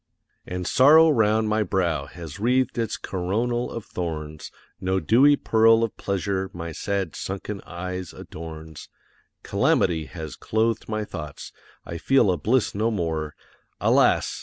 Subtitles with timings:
[0.47, 5.95] And Sorrow round my brow has wreathed its coronal of thorns; No dewy pearl of
[5.95, 8.89] Pleasure my sad sunken eyes adorns;
[9.43, 11.53] Calamity has clothed my thoughts,
[11.85, 13.35] I feel a bliss no more,
[13.79, 14.39] Alas!